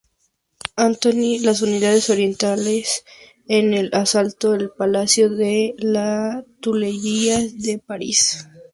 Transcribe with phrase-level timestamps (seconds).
[0.77, 3.05] Antoine, las unidades orientales,
[3.47, 8.47] en el asalto al palacio de la Tullerías de París.